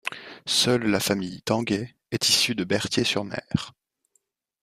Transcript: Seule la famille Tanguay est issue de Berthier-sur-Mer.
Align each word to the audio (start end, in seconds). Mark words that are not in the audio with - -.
Seule 0.47 0.87
la 0.87 0.99
famille 0.99 1.43
Tanguay 1.43 1.95
est 2.09 2.27
issue 2.27 2.55
de 2.55 2.63
Berthier-sur-Mer. 2.63 3.73